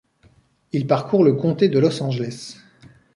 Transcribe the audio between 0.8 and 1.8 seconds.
parcourt le comté de